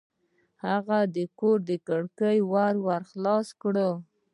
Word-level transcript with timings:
هغه 0.65 0.99
د 1.15 1.17
کور 1.39 1.59
کړکۍ 1.87 2.37
ورو 2.51 2.83
خلاصه 3.09 3.53
کړه. 3.61 3.89